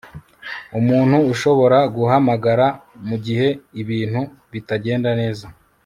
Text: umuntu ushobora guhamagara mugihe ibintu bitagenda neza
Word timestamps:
umuntu 0.79 1.17
ushobora 1.33 1.79
guhamagara 1.95 2.67
mugihe 3.07 3.47
ibintu 3.81 4.21
bitagenda 4.51 5.09
neza 5.21 5.45